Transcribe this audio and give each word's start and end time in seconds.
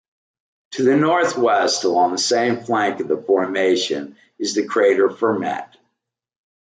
To 0.71 0.83
the 0.83 0.95
northwest 0.97 1.83
along 1.83 2.13
the 2.13 2.17
same 2.17 2.61
flank 2.63 3.01
of 3.01 3.07
the 3.07 3.21
formation 3.21 4.17
is 4.39 4.55
the 4.55 4.65
crater 4.65 5.09
Fermat. 5.09 5.75